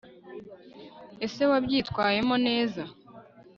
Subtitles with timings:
[1.25, 2.83] ese wabyitwayemo neza